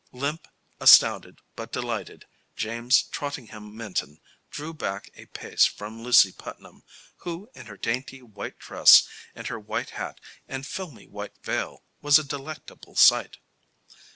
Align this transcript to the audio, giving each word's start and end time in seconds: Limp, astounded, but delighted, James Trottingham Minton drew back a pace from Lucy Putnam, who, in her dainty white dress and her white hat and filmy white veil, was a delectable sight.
Limp, 0.13 0.47
astounded, 0.79 1.41
but 1.55 1.71
delighted, 1.71 2.25
James 2.55 3.03
Trottingham 3.03 3.77
Minton 3.77 4.19
drew 4.49 4.73
back 4.73 5.11
a 5.13 5.27
pace 5.27 5.67
from 5.67 6.01
Lucy 6.01 6.31
Putnam, 6.31 6.81
who, 7.17 7.51
in 7.53 7.67
her 7.67 7.77
dainty 7.77 8.23
white 8.23 8.57
dress 8.57 9.07
and 9.35 9.45
her 9.45 9.59
white 9.59 9.91
hat 9.91 10.19
and 10.47 10.65
filmy 10.65 11.05
white 11.05 11.37
veil, 11.43 11.83
was 12.01 12.17
a 12.17 12.23
delectable 12.23 12.95
sight. 12.95 13.37